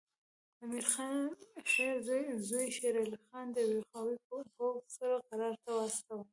[0.63, 1.17] امیر خپل
[2.47, 4.15] زوی شیر علي خان د یوه قوي
[4.55, 6.25] پوځ سره فراه ته واستاوه.